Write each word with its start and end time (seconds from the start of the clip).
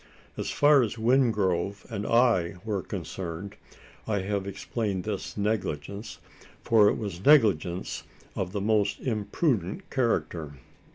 As 0.35 0.49
far 0.49 0.81
as 0.81 0.97
Wingrove 0.97 1.85
and 1.91 2.07
I 2.07 2.55
were 2.65 2.81
concerned, 2.81 3.55
I 4.07 4.21
have 4.21 4.47
explained 4.47 5.03
this 5.03 5.37
negligence, 5.37 6.17
for 6.63 6.89
it 6.89 6.97
was 6.97 7.23
negligence 7.23 8.01
of 8.35 8.51
the 8.51 8.61
most 8.61 8.99
imprudent 9.01 9.87
character. 9.91 10.53